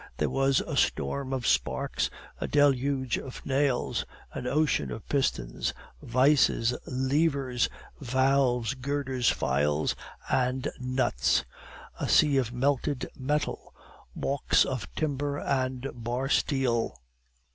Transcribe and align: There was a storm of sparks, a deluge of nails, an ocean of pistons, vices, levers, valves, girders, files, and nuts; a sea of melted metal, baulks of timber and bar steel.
There 0.17 0.31
was 0.31 0.61
a 0.61 0.75
storm 0.75 1.31
of 1.31 1.45
sparks, 1.45 2.09
a 2.39 2.47
deluge 2.47 3.19
of 3.19 3.45
nails, 3.45 4.03
an 4.33 4.47
ocean 4.47 4.89
of 4.91 5.07
pistons, 5.07 5.75
vices, 6.01 6.75
levers, 6.87 7.69
valves, 7.99 8.73
girders, 8.73 9.29
files, 9.29 9.95
and 10.27 10.67
nuts; 10.79 11.45
a 11.99 12.09
sea 12.09 12.37
of 12.37 12.51
melted 12.51 13.11
metal, 13.15 13.75
baulks 14.15 14.65
of 14.65 14.87
timber 14.95 15.37
and 15.37 15.87
bar 15.93 16.29
steel. 16.29 16.99